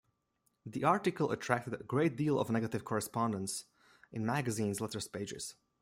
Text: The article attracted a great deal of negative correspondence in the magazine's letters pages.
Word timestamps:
The 0.65 0.83
article 0.83 1.31
attracted 1.31 1.75
a 1.75 1.83
great 1.83 2.15
deal 2.15 2.39
of 2.39 2.49
negative 2.49 2.83
correspondence 2.83 3.65
in 4.11 4.21
the 4.23 4.25
magazine's 4.25 4.81
letters 4.81 5.07
pages. 5.07 5.53